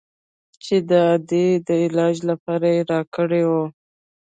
چې 0.63 0.75
د 0.89 0.91
ادې 1.15 1.47
د 1.67 1.69
علاج 1.83 2.15
لپاره 2.29 2.67
يې 2.75 2.81
راکړى 2.91 3.43
و. 3.49 3.51